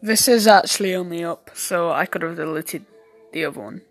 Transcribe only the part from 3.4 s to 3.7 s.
other